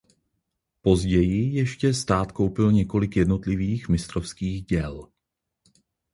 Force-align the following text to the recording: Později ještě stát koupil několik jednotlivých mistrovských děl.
Později 0.81 1.53
ještě 1.53 1.93
stát 1.93 2.31
koupil 2.31 2.71
několik 2.71 3.15
jednotlivých 3.15 3.89
mistrovských 3.89 4.65
děl. 4.65 5.07